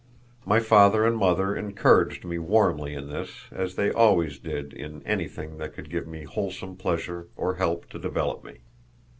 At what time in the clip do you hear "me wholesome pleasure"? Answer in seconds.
6.07-7.27